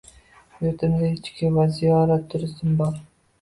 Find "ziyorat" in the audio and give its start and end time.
1.75-2.25